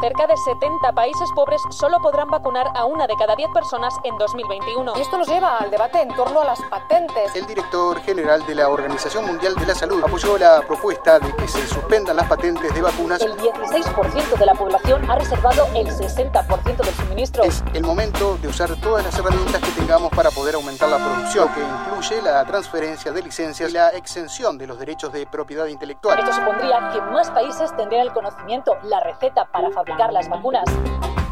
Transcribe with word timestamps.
Cerca 0.00 0.26
de 0.26 0.34
70 0.34 0.92
países 0.92 1.28
pobres 1.34 1.60
solo 1.68 1.98
podrán 2.00 2.30
vacunar 2.30 2.68
a 2.74 2.86
una 2.86 3.06
de 3.06 3.14
cada 3.16 3.36
10 3.36 3.50
personas 3.52 3.94
en 4.04 4.16
2021. 4.16 4.94
Y 4.96 5.00
esto 5.02 5.18
nos 5.18 5.28
lleva 5.28 5.58
al 5.58 5.70
debate 5.70 6.00
en 6.00 6.08
torno 6.14 6.40
a 6.40 6.44
las 6.46 6.58
patentes. 6.70 7.36
El 7.36 7.44
director 7.44 8.00
general 8.00 8.46
de 8.46 8.54
la 8.54 8.70
Organización 8.70 9.26
Mundial 9.26 9.54
de 9.56 9.66
la 9.66 9.74
Salud 9.74 10.02
apoyó 10.02 10.38
la 10.38 10.62
propuesta 10.62 11.18
de 11.18 11.30
que 11.36 11.46
se 11.46 11.66
suspendan 11.66 12.16
las 12.16 12.26
patentes 12.26 12.72
de 12.74 12.80
vacunas. 12.80 13.20
El 13.20 13.36
16% 13.36 14.38
de 14.38 14.46
la 14.46 14.54
población 14.54 15.10
ha 15.10 15.16
reservado 15.16 15.66
el 15.74 15.86
60% 15.88 16.76
del 16.76 16.94
suministro. 16.94 17.44
Es 17.44 17.62
el 17.74 17.82
momento 17.84 18.38
de 18.38 18.48
usar 18.48 18.74
todas 18.80 19.04
las 19.04 19.18
herramientas 19.18 19.60
que 19.60 19.70
tengamos 19.72 20.10
para 20.12 20.30
poder 20.30 20.54
aumentar 20.54 20.88
la 20.88 20.96
producción, 20.96 21.52
que 21.52 21.60
incluye 21.60 22.22
la 22.22 22.42
transferencia 22.46 23.12
de 23.12 23.22
licencias 23.22 23.68
y 23.68 23.74
la 23.74 23.90
exención 23.90 24.56
de 24.56 24.66
los 24.66 24.78
derechos 24.78 25.12
de 25.12 25.26
propiedad 25.26 25.66
intelectual. 25.66 26.18
Esto 26.18 26.32
supondría 26.32 26.88
que 26.90 27.02
más 27.02 27.30
países 27.32 27.76
tendrían 27.76 28.06
el 28.06 28.14
conocimiento, 28.14 28.78
la 28.84 29.00
receta 29.00 29.44
para 29.52 29.59
fabricar 29.70 30.12
las 30.12 30.28
vacunas. 30.28 30.64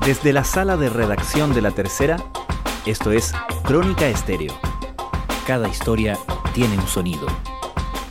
Desde 0.05 0.32
la 0.32 0.45
sala 0.45 0.77
de 0.77 0.91
redacción 0.91 1.55
de 1.55 1.62
La 1.62 1.70
Tercera, 1.70 2.16
esto 2.84 3.12
es 3.12 3.32
Crónica 3.64 4.06
Estéreo. 4.06 4.52
Cada 5.46 5.69
historia 5.69 6.19
tiene 6.52 6.74
un 6.77 6.86
sonido. 6.86 7.27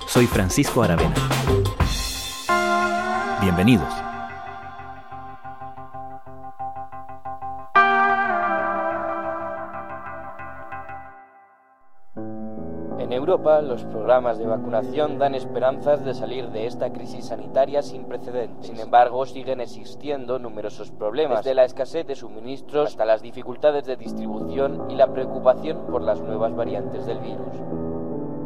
Soy 0.07 0.25
Francisco 0.25 0.81
Aravena. 0.81 1.15
Bienvenidos. 3.41 4.06
Europa, 13.27 13.61
los 13.61 13.83
programas 13.83 14.37
de 14.37 14.45
vacunación 14.45 15.19
dan 15.19 15.35
esperanzas 15.35 16.05
de 16.05 16.13
salir 16.13 16.47
de 16.51 16.65
esta 16.65 16.93
crisis 16.93 17.25
sanitaria 17.25 17.81
sin 17.81 18.05
precedentes. 18.05 18.67
Sin 18.67 18.79
embargo, 18.79 19.25
siguen 19.25 19.59
existiendo 19.59 20.39
numerosos 20.39 20.91
problemas, 20.91 21.39
desde 21.39 21.53
la 21.53 21.65
escasez 21.65 22.07
de 22.07 22.15
suministros 22.15 22.87
hasta 22.87 23.03
las 23.03 23.21
dificultades 23.21 23.85
de 23.85 23.97
distribución 23.97 24.89
y 24.89 24.95
la 24.95 25.11
preocupación 25.11 25.87
por 25.87 26.03
las 26.03 26.21
nuevas 26.21 26.55
variantes 26.55 27.05
del 27.05 27.19
virus. 27.19 27.51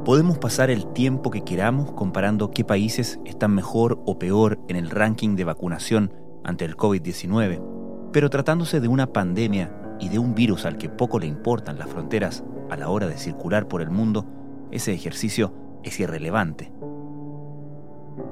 Podemos 0.03 0.39
pasar 0.39 0.71
el 0.71 0.87
tiempo 0.93 1.29
que 1.29 1.43
queramos 1.43 1.91
comparando 1.91 2.49
qué 2.49 2.65
países 2.65 3.19
están 3.23 3.53
mejor 3.53 4.01
o 4.07 4.17
peor 4.17 4.57
en 4.67 4.77
el 4.77 4.89
ranking 4.89 5.35
de 5.35 5.43
vacunación 5.43 6.11
ante 6.43 6.65
el 6.65 6.75
COVID-19, 6.75 7.61
pero 8.11 8.31
tratándose 8.31 8.79
de 8.79 8.87
una 8.87 9.13
pandemia 9.13 9.71
y 9.99 10.09
de 10.09 10.17
un 10.17 10.33
virus 10.33 10.65
al 10.65 10.79
que 10.79 10.89
poco 10.89 11.19
le 11.19 11.27
importan 11.27 11.77
las 11.77 11.87
fronteras 11.87 12.43
a 12.71 12.77
la 12.77 12.89
hora 12.89 13.05
de 13.05 13.19
circular 13.19 13.67
por 13.67 13.83
el 13.83 13.91
mundo, 13.91 14.25
ese 14.71 14.93
ejercicio 14.93 15.53
es 15.83 15.99
irrelevante. 15.99 16.71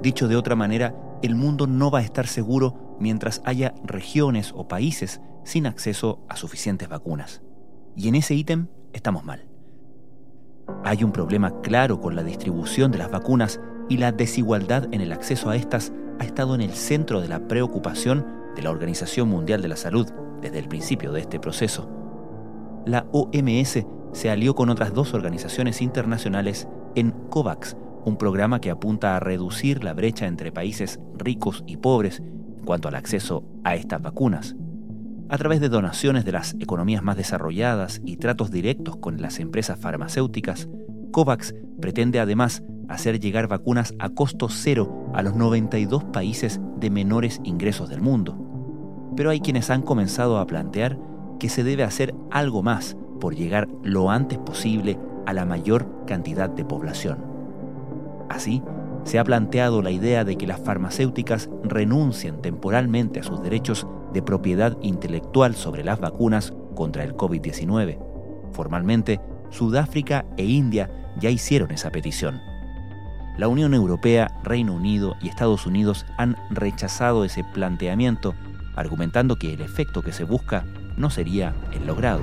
Dicho 0.01 0.27
de 0.27 0.35
otra 0.35 0.55
manera, 0.55 0.95
el 1.21 1.35
mundo 1.35 1.67
no 1.67 1.91
va 1.91 1.99
a 1.99 2.03
estar 2.03 2.27
seguro 2.27 2.95
mientras 2.99 3.41
haya 3.45 3.73
regiones 3.83 4.53
o 4.55 4.67
países 4.67 5.21
sin 5.43 5.65
acceso 5.65 6.19
a 6.29 6.35
suficientes 6.35 6.89
vacunas. 6.89 7.41
Y 7.95 8.07
en 8.07 8.15
ese 8.15 8.35
ítem 8.35 8.67
estamos 8.93 9.23
mal. 9.23 9.45
Hay 10.83 11.03
un 11.03 11.11
problema 11.11 11.61
claro 11.61 11.99
con 11.99 12.15
la 12.15 12.23
distribución 12.23 12.91
de 12.91 12.99
las 12.99 13.11
vacunas 13.11 13.59
y 13.89 13.97
la 13.97 14.11
desigualdad 14.11 14.87
en 14.93 15.01
el 15.01 15.11
acceso 15.11 15.49
a 15.49 15.55
estas 15.55 15.91
ha 16.19 16.23
estado 16.23 16.55
en 16.55 16.61
el 16.61 16.73
centro 16.73 17.21
de 17.21 17.27
la 17.27 17.47
preocupación 17.47 18.25
de 18.55 18.61
la 18.61 18.71
Organización 18.71 19.29
Mundial 19.29 19.61
de 19.61 19.67
la 19.69 19.75
Salud 19.75 20.07
desde 20.41 20.59
el 20.59 20.67
principio 20.67 21.11
de 21.11 21.21
este 21.21 21.39
proceso. 21.39 21.89
La 22.85 23.05
OMS 23.11 23.85
se 24.13 24.29
alió 24.29 24.55
con 24.55 24.69
otras 24.69 24.93
dos 24.93 25.13
organizaciones 25.13 25.81
internacionales 25.81 26.67
en 26.95 27.11
COVAX, 27.29 27.75
un 28.05 28.17
programa 28.17 28.61
que 28.61 28.71
apunta 28.71 29.15
a 29.15 29.19
reducir 29.19 29.83
la 29.83 29.93
brecha 29.93 30.27
entre 30.27 30.51
países 30.51 30.99
ricos 31.17 31.63
y 31.67 31.77
pobres 31.77 32.19
en 32.19 32.65
cuanto 32.65 32.87
al 32.87 32.95
acceso 32.95 33.43
a 33.63 33.75
estas 33.75 34.01
vacunas. 34.01 34.55
A 35.29 35.37
través 35.37 35.61
de 35.61 35.69
donaciones 35.69 36.25
de 36.25 36.31
las 36.31 36.55
economías 36.59 37.03
más 37.03 37.15
desarrolladas 37.15 38.01
y 38.03 38.17
tratos 38.17 38.49
directos 38.49 38.95
con 38.97 39.21
las 39.21 39.39
empresas 39.39 39.79
farmacéuticas, 39.79 40.67
COVAX 41.11 41.53
pretende 41.79 42.19
además 42.19 42.63
hacer 42.87 43.19
llegar 43.19 43.47
vacunas 43.47 43.93
a 43.99 44.09
costo 44.09 44.49
cero 44.49 45.11
a 45.13 45.21
los 45.21 45.35
92 45.35 46.05
países 46.05 46.59
de 46.77 46.89
menores 46.89 47.39
ingresos 47.43 47.89
del 47.89 48.01
mundo. 48.01 48.37
Pero 49.15 49.29
hay 49.29 49.39
quienes 49.39 49.69
han 49.69 49.83
comenzado 49.83 50.39
a 50.39 50.47
plantear 50.47 50.97
que 51.39 51.49
se 51.49 51.63
debe 51.63 51.83
hacer 51.83 52.15
algo 52.31 52.63
más 52.63 52.97
por 53.19 53.35
llegar 53.35 53.67
lo 53.83 54.09
antes 54.09 54.37
posible 54.37 54.97
a 55.25 55.33
la 55.33 55.45
mayor 55.45 56.05
cantidad 56.05 56.49
de 56.49 56.65
población. 56.65 57.19
Así, 58.29 58.63
se 59.03 59.19
ha 59.19 59.23
planteado 59.23 59.81
la 59.81 59.91
idea 59.91 60.23
de 60.23 60.37
que 60.37 60.47
las 60.47 60.59
farmacéuticas 60.59 61.49
renuncien 61.63 62.41
temporalmente 62.41 63.19
a 63.19 63.23
sus 63.23 63.41
derechos 63.41 63.87
de 64.13 64.21
propiedad 64.21 64.77
intelectual 64.81 65.55
sobre 65.55 65.83
las 65.83 65.99
vacunas 65.99 66.53
contra 66.75 67.03
el 67.03 67.15
COVID-19. 67.15 67.99
Formalmente, 68.51 69.19
Sudáfrica 69.49 70.25
e 70.37 70.45
India 70.45 70.89
ya 71.19 71.29
hicieron 71.29 71.71
esa 71.71 71.91
petición. 71.91 72.39
La 73.37 73.47
Unión 73.47 73.73
Europea, 73.73 74.39
Reino 74.43 74.75
Unido 74.75 75.15
y 75.21 75.29
Estados 75.29 75.65
Unidos 75.65 76.05
han 76.17 76.35
rechazado 76.49 77.23
ese 77.23 77.43
planteamiento, 77.43 78.35
argumentando 78.75 79.37
que 79.37 79.53
el 79.53 79.61
efecto 79.61 80.01
que 80.01 80.11
se 80.11 80.25
busca 80.25 80.65
no 80.97 81.09
sería 81.09 81.55
el 81.71 81.87
logrado. 81.87 82.21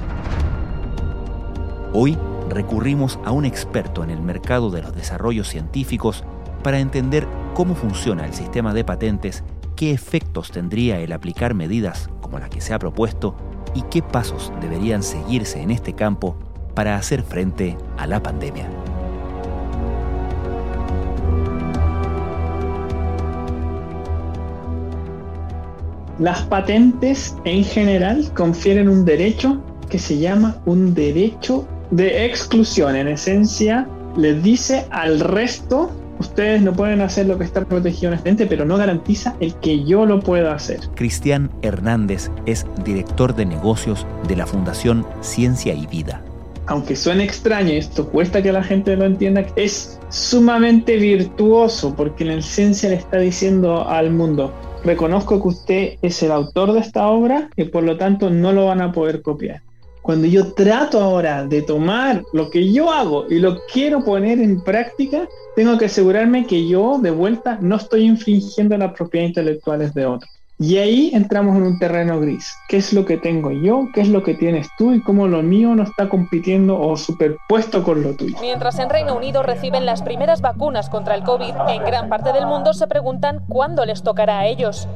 Hoy 1.93 2.19
recurrimos 2.49 3.19
a 3.25 3.33
un 3.33 3.45
experto 3.45 4.05
en 4.05 4.11
el 4.11 4.21
mercado 4.21 4.71
de 4.71 4.83
los 4.83 4.95
desarrollos 4.95 5.49
científicos 5.49 6.25
para 6.63 6.81
entender 6.81 7.27
cómo 7.55 7.75
funciona 7.75 8.27
el 8.27 8.35
sistema 8.35 8.75
de 8.75 8.85
patentes, 8.85 9.45
qué 9.77 9.93
efectos 9.93 10.51
tendría 10.51 10.99
el 11.01 11.13
aplicar 11.13 11.55
medidas 11.55 12.11
como 12.21 12.39
la 12.39 12.49
que 12.49 12.61
se 12.61 12.75
ha 12.75 12.79
propuesto 12.79 13.37
y 13.75 13.83
qué 13.83 14.03
pasos 14.03 14.53
deberían 14.61 15.03
seguirse 15.03 15.61
en 15.61 15.71
este 15.71 15.93
campo 15.95 16.37
para 16.75 16.97
hacer 16.97 17.23
frente 17.23 17.77
a 17.97 18.07
la 18.07 18.23
pandemia. 18.23 18.69
Las 26.19 26.43
patentes 26.43 27.37
en 27.45 27.63
general 27.63 28.33
confieren 28.35 28.89
un 28.89 29.05
derecho 29.05 29.61
que 29.91 29.99
se 29.99 30.19
llama 30.19 30.57
un 30.65 30.95
derecho 30.95 31.69
de 31.91 32.27
exclusión. 32.27 32.97
En 32.97 33.09
esencia, 33.09 33.87
les 34.17 34.43
dice 34.43 34.87
al 34.91 35.21
resto, 35.21 35.91
ustedes 36.19 36.63
no 36.63 36.73
pueden 36.73 37.01
hacer 37.01 37.27
lo 37.27 37.39
que 37.39 37.45
está 37.45 37.65
protegido 37.65 38.13
en 38.13 38.21
este 38.25 38.47
pero 38.47 38.65
no 38.65 38.77
garantiza 38.77 39.37
el 39.41 39.55
que 39.57 39.85
yo 39.85 40.07
lo 40.07 40.21
pueda 40.21 40.55
hacer. 40.55 40.81
Cristian 40.95 41.51
Hernández 41.63 42.31
es 42.47 42.67
director 42.85 43.35
de 43.35 43.47
negocios 43.47 44.07
de 44.29 44.37
la 44.37 44.47
Fundación 44.47 45.07
Ciencia 45.21 45.75
y 45.75 45.87
Vida. 45.87 46.23
Aunque 46.69 46.97
suene 46.97 47.23
extraño, 47.23 47.71
esto 47.71 48.09
cuesta 48.09 48.43
que 48.43 48.51
la 48.51 48.65
gente 48.65 48.97
lo 48.97 49.05
entienda, 49.05 49.47
es 49.55 50.01
sumamente 50.09 50.97
virtuoso 50.97 51.95
porque 51.95 52.25
la 52.25 52.43
ciencia 52.43 52.89
le 52.89 52.97
está 52.97 53.19
diciendo 53.19 53.89
al 53.89 54.11
mundo, 54.11 54.53
reconozco 54.83 55.41
que 55.41 55.49
usted 55.49 55.93
es 56.03 56.23
el 56.25 56.33
autor 56.33 56.73
de 56.73 56.81
esta 56.81 57.07
obra 57.07 57.51
y 57.57 57.65
por 57.65 57.85
lo 57.85 57.97
tanto 57.97 58.31
no 58.31 58.53
lo 58.53 58.67
van 58.67 58.81
a 58.81 58.91
poder 58.91 59.23
copiar. 59.23 59.63
Cuando 60.07 60.29
yo 60.29 60.53
trato 60.53 61.01
ahora 61.01 61.45
de 61.45 61.63
tomar 61.63 62.23
lo 62.33 62.49
que 62.49 62.73
yo 62.73 62.93
hago 62.93 63.27
y 63.29 63.41
lo 63.41 63.59
quiero 63.73 64.05
poner 64.05 64.39
en 64.39 64.63
práctica, 64.63 65.27
tengo 65.57 65.77
que 65.77 65.87
asegurarme 65.87 66.47
que 66.47 66.69
yo 66.69 67.01
de 67.03 67.11
vuelta 67.11 67.59
no 67.61 67.75
estoy 67.75 68.05
infringiendo 68.05 68.79
las 68.79 68.93
propiedades 68.93 69.31
intelectuales 69.31 69.93
de 69.95 70.07
otros. 70.07 70.31
Y 70.61 70.77
ahí 70.77 71.11
entramos 71.13 71.57
en 71.57 71.65
un 71.65 71.79
terreno 71.81 72.21
gris. 72.21 72.55
¿Qué 72.69 72.77
es 72.77 72.93
lo 72.93 73.05
que 73.05 73.17
tengo 73.17 73.51
yo? 73.51 73.89
¿Qué 73.93 74.01
es 74.01 74.09
lo 74.09 74.23
que 74.23 74.35
tienes 74.35 74.69
tú? 74.79 74.93
Y 74.93 75.03
cómo 75.03 75.27
lo 75.27 75.43
mío 75.43 75.75
no 75.75 75.83
está 75.83 76.09
compitiendo 76.09 76.81
o 76.81 76.97
superpuesto 76.97 77.83
con 77.83 78.05
lo 78.05 78.15
tuyo. 78.15 78.37
Mientras 78.41 78.79
en 78.79 78.89
Reino 78.89 79.17
Unido 79.17 79.43
reciben 79.43 79.87
las 79.87 80.03
primeras 80.03 80.41
vacunas 80.41 80.89
contra 80.89 81.17
el 81.17 81.25
COVID, 81.25 81.53
en 81.69 81.85
gran 81.85 82.09
parte 82.09 82.33
del 82.33 82.47
mundo 82.47 82.75
se 82.75 82.87
preguntan 82.87 83.43
cuándo 83.49 83.85
les 83.85 84.05
tocará 84.05 84.39
a 84.39 84.47
ellos. 84.47 84.87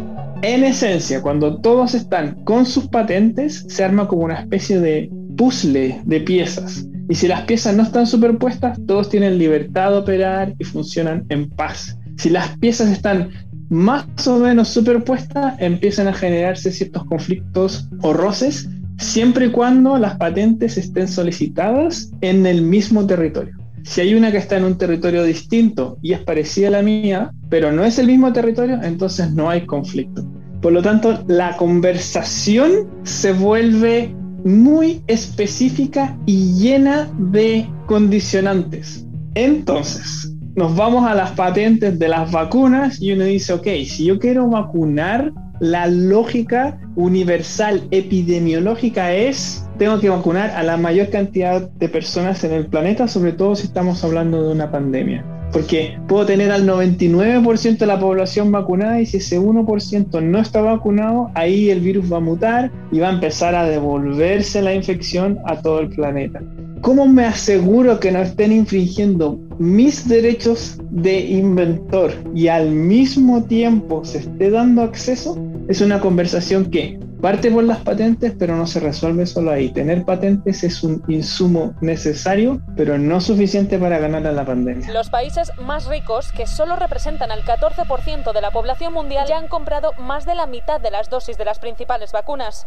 En 0.42 0.64
esencia, 0.64 1.20
cuando 1.20 1.60
todos 1.60 1.94
están 1.94 2.42
con 2.44 2.64
sus 2.64 2.88
patentes, 2.88 3.66
se 3.68 3.84
arma 3.84 4.08
como 4.08 4.22
una 4.22 4.40
especie 4.40 4.80
de 4.80 5.10
puzzle 5.36 6.00
de 6.04 6.20
piezas. 6.22 6.86
Y 7.10 7.14
si 7.14 7.28
las 7.28 7.42
piezas 7.42 7.76
no 7.76 7.82
están 7.82 8.06
superpuestas, 8.06 8.78
todos 8.86 9.10
tienen 9.10 9.36
libertad 9.36 9.90
de 9.90 9.98
operar 9.98 10.54
y 10.58 10.64
funcionan 10.64 11.26
en 11.28 11.50
paz. 11.50 11.98
Si 12.16 12.30
las 12.30 12.56
piezas 12.56 12.88
están 12.88 13.30
más 13.68 14.06
o 14.26 14.38
menos 14.38 14.68
superpuestas, 14.68 15.56
empiezan 15.58 16.08
a 16.08 16.14
generarse 16.14 16.72
ciertos 16.72 17.04
conflictos 17.04 17.90
o 18.00 18.14
roces, 18.14 18.66
siempre 18.96 19.46
y 19.46 19.50
cuando 19.50 19.98
las 19.98 20.16
patentes 20.16 20.78
estén 20.78 21.06
solicitadas 21.06 22.12
en 22.22 22.46
el 22.46 22.62
mismo 22.62 23.06
territorio. 23.06 23.59
Si 23.90 24.00
hay 24.00 24.14
una 24.14 24.30
que 24.30 24.38
está 24.38 24.56
en 24.56 24.62
un 24.62 24.78
territorio 24.78 25.24
distinto 25.24 25.98
y 26.00 26.12
es 26.12 26.20
parecida 26.20 26.68
a 26.68 26.70
la 26.70 26.80
mía, 26.80 27.32
pero 27.48 27.72
no 27.72 27.82
es 27.84 27.98
el 27.98 28.06
mismo 28.06 28.32
territorio, 28.32 28.78
entonces 28.80 29.32
no 29.32 29.50
hay 29.50 29.66
conflicto. 29.66 30.24
Por 30.62 30.72
lo 30.72 30.80
tanto, 30.80 31.24
la 31.26 31.56
conversación 31.56 32.88
se 33.02 33.32
vuelve 33.32 34.14
muy 34.44 35.02
específica 35.08 36.16
y 36.24 36.52
llena 36.52 37.10
de 37.18 37.68
condicionantes. 37.86 39.08
Entonces, 39.34 40.36
nos 40.54 40.76
vamos 40.76 41.04
a 41.04 41.16
las 41.16 41.32
patentes 41.32 41.98
de 41.98 42.06
las 42.06 42.30
vacunas 42.30 43.02
y 43.02 43.10
uno 43.10 43.24
dice, 43.24 43.54
ok, 43.54 43.66
si 43.88 44.04
yo 44.04 44.20
quiero 44.20 44.48
vacunar 44.48 45.32
la 45.58 45.88
lógica 45.88 46.78
universal 46.94 47.88
epidemiológica 47.90 49.12
es 49.12 49.64
tengo 49.80 49.98
que 49.98 50.10
vacunar 50.10 50.50
a 50.50 50.62
la 50.62 50.76
mayor 50.76 51.08
cantidad 51.08 51.62
de 51.62 51.88
personas 51.88 52.44
en 52.44 52.52
el 52.52 52.66
planeta, 52.66 53.08
sobre 53.08 53.32
todo 53.32 53.56
si 53.56 53.66
estamos 53.66 54.04
hablando 54.04 54.42
de 54.42 54.52
una 54.52 54.70
pandemia. 54.70 55.24
Porque 55.54 55.98
puedo 56.06 56.26
tener 56.26 56.52
al 56.52 56.68
99% 56.68 57.78
de 57.78 57.86
la 57.86 57.98
población 57.98 58.52
vacunada 58.52 59.00
y 59.00 59.06
si 59.06 59.16
ese 59.16 59.40
1% 59.40 60.22
no 60.22 60.38
está 60.38 60.60
vacunado, 60.60 61.30
ahí 61.34 61.70
el 61.70 61.80
virus 61.80 62.12
va 62.12 62.18
a 62.18 62.20
mutar 62.20 62.70
y 62.92 62.98
va 62.98 63.08
a 63.08 63.12
empezar 63.12 63.54
a 63.54 63.64
devolverse 63.64 64.60
la 64.60 64.74
infección 64.74 65.38
a 65.46 65.56
todo 65.62 65.80
el 65.80 65.88
planeta. 65.88 66.42
¿Cómo 66.82 67.08
me 67.08 67.24
aseguro 67.24 67.98
que 68.00 68.12
no 68.12 68.20
estén 68.20 68.52
infringiendo 68.52 69.40
mis 69.58 70.06
derechos 70.06 70.78
de 70.90 71.20
inventor 71.20 72.12
y 72.34 72.48
al 72.48 72.70
mismo 72.70 73.44
tiempo 73.44 74.04
se 74.04 74.18
esté 74.18 74.50
dando 74.50 74.82
acceso? 74.82 75.42
Es 75.68 75.80
una 75.80 76.00
conversación 76.00 76.66
que 76.66 76.98
parte 77.20 77.50
por 77.50 77.64
las 77.64 77.78
patentes, 77.78 78.34
pero 78.38 78.56
no 78.56 78.66
se 78.66 78.80
resuelve 78.80 79.26
solo 79.26 79.50
ahí. 79.50 79.70
Tener 79.70 80.04
patentes 80.04 80.64
es 80.64 80.82
un 80.82 81.02
insumo 81.08 81.74
necesario, 81.80 82.60
pero 82.76 82.98
no 82.98 83.20
suficiente 83.20 83.78
para 83.78 83.98
ganar 83.98 84.26
a 84.26 84.32
la 84.32 84.44
pandemia. 84.44 84.92
Los 84.92 85.10
países 85.10 85.52
más 85.62 85.86
ricos, 85.86 86.32
que 86.32 86.46
solo 86.46 86.76
representan 86.76 87.30
al 87.30 87.44
14% 87.44 88.32
de 88.32 88.40
la 88.40 88.50
población 88.50 88.92
mundial, 88.92 89.26
ya 89.28 89.38
han 89.38 89.48
comprado 89.48 89.92
más 89.98 90.24
de 90.24 90.34
la 90.34 90.46
mitad 90.46 90.80
de 90.80 90.90
las 90.90 91.10
dosis 91.10 91.36
de 91.36 91.44
las 91.44 91.58
principales 91.58 92.12
vacunas. 92.12 92.66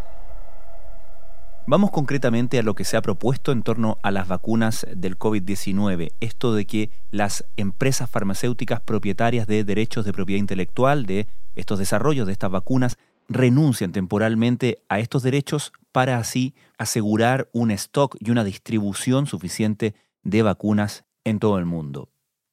Vamos 1.66 1.92
concretamente 1.92 2.60
a 2.60 2.64
lo 2.64 2.76
que 2.76 2.84
se 2.84 2.98
ha 2.98 3.02
propuesto 3.02 3.54
en 3.54 3.64
torno 3.64 3.98
a 4.04 4.12
las 4.12 4.28
vacunas 4.28 4.86
del 4.94 5.18
COVID-19, 5.18 6.12
esto 6.20 6.54
de 6.54 6.66
que 6.66 6.90
las 7.10 7.46
empresas 7.56 8.10
farmacéuticas 8.10 8.82
propietarias 8.82 9.48
de 9.48 9.64
derechos 9.64 10.04
de 10.04 10.12
propiedad 10.12 10.40
intelectual 10.40 11.06
de 11.06 11.28
estos 11.56 11.80
desarrollos 11.80 12.28
de 12.28 12.34
estas 12.34 12.52
vacunas 12.52 12.98
renuncian 13.28 13.92
temporalmente 13.92 14.84
a 14.90 15.00
estos 15.00 15.24
derechos 15.24 15.74
para 15.92 16.18
así 16.18 16.54
asegurar 16.78 17.50
un 17.54 17.72
stock 17.72 18.16
y 18.20 18.32
una 18.32 18.44
distribución 18.44 19.28
suficiente 19.28 19.96
de 20.24 20.42
vacunas 20.42 21.06
en 21.24 21.40
todo 21.40 21.58
el 21.58 21.66
mundo. 21.66 22.10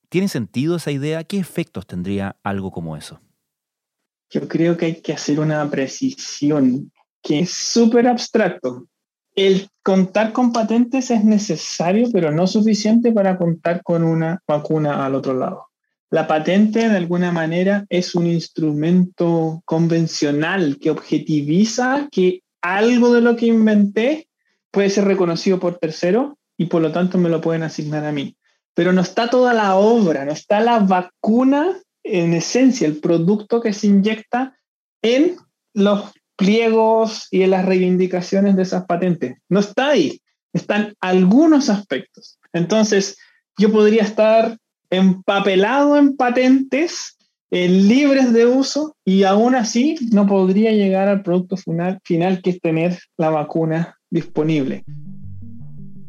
¿Tiene 0.08 0.28
sentido 0.28 0.76
esa 0.76 0.90
idea? 0.90 1.24
¿Qué 1.24 1.38
efectos 1.38 1.86
tendría 1.86 2.36
algo 2.42 2.70
como 2.70 2.96
eso? 2.96 3.20
Yo 4.30 4.46
creo 4.48 4.76
que 4.76 4.86
hay 4.86 5.00
que 5.00 5.12
hacer 5.12 5.40
una 5.40 5.68
precisión 5.70 6.92
que 7.22 7.40
es 7.40 7.50
súper 7.50 8.06
abstracto 8.06 8.86
el 9.34 9.68
contar 9.82 10.32
con 10.32 10.52
patentes 10.52 11.10
es 11.10 11.24
necesario, 11.24 12.08
pero 12.12 12.30
no 12.30 12.46
suficiente 12.46 13.12
para 13.12 13.38
contar 13.38 13.82
con 13.82 14.02
una 14.02 14.42
vacuna 14.46 15.06
al 15.06 15.14
otro 15.14 15.34
lado. 15.34 15.69
La 16.10 16.26
patente, 16.26 16.88
de 16.88 16.96
alguna 16.96 17.30
manera, 17.30 17.86
es 17.88 18.16
un 18.16 18.26
instrumento 18.26 19.62
convencional 19.64 20.78
que 20.80 20.90
objetiviza 20.90 22.08
que 22.10 22.42
algo 22.60 23.14
de 23.14 23.20
lo 23.20 23.36
que 23.36 23.46
inventé 23.46 24.28
puede 24.72 24.90
ser 24.90 25.04
reconocido 25.04 25.60
por 25.60 25.78
tercero 25.78 26.36
y 26.56 26.66
por 26.66 26.82
lo 26.82 26.90
tanto 26.90 27.16
me 27.16 27.28
lo 27.28 27.40
pueden 27.40 27.62
asignar 27.62 28.04
a 28.04 28.12
mí. 28.12 28.36
Pero 28.74 28.92
no 28.92 29.02
está 29.02 29.30
toda 29.30 29.54
la 29.54 29.76
obra, 29.76 30.24
no 30.24 30.32
está 30.32 30.60
la 30.60 30.80
vacuna 30.80 31.78
en 32.02 32.34
esencia, 32.34 32.88
el 32.88 32.98
producto 32.98 33.60
que 33.60 33.72
se 33.72 33.86
inyecta 33.86 34.58
en 35.02 35.36
los 35.74 36.10
pliegos 36.36 37.28
y 37.30 37.42
en 37.42 37.50
las 37.50 37.64
reivindicaciones 37.64 38.56
de 38.56 38.62
esas 38.62 38.84
patentes. 38.86 39.38
No 39.48 39.60
está 39.60 39.90
ahí, 39.90 40.20
están 40.52 40.94
algunos 41.00 41.68
aspectos. 41.68 42.38
Entonces, 42.52 43.16
yo 43.56 43.70
podría 43.70 44.02
estar 44.02 44.56
empapelado 44.90 45.96
en 45.96 46.16
patentes 46.16 47.16
libres 47.50 48.32
de 48.32 48.46
uso 48.46 48.96
y 49.04 49.24
aún 49.24 49.54
así 49.54 49.96
no 50.12 50.26
podría 50.26 50.72
llegar 50.72 51.08
al 51.08 51.22
producto 51.22 51.56
final, 51.56 52.00
final 52.04 52.42
que 52.42 52.50
es 52.50 52.60
tener 52.60 52.98
la 53.16 53.30
vacuna 53.30 53.96
disponible. 54.10 54.84